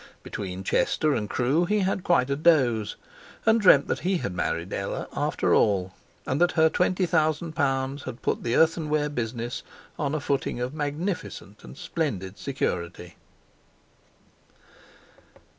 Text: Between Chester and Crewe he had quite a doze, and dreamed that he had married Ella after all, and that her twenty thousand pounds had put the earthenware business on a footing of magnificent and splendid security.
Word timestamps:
Between 0.23 0.63
Chester 0.63 1.13
and 1.13 1.29
Crewe 1.29 1.65
he 1.65 1.81
had 1.81 2.03
quite 2.03 2.31
a 2.31 2.35
doze, 2.35 2.95
and 3.45 3.61
dreamed 3.61 3.87
that 3.87 3.99
he 3.99 4.17
had 4.17 4.33
married 4.33 4.73
Ella 4.73 5.07
after 5.15 5.53
all, 5.53 5.93
and 6.25 6.41
that 6.41 6.53
her 6.53 6.69
twenty 6.69 7.05
thousand 7.05 7.53
pounds 7.53 8.01
had 8.05 8.23
put 8.23 8.41
the 8.41 8.55
earthenware 8.55 9.09
business 9.09 9.61
on 9.99 10.15
a 10.15 10.19
footing 10.19 10.59
of 10.59 10.73
magnificent 10.73 11.63
and 11.63 11.77
splendid 11.77 12.39
security. 12.39 13.15